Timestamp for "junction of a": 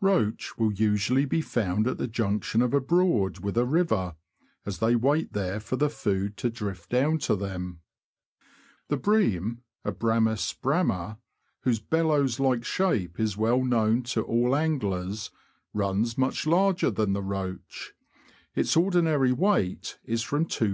2.06-2.78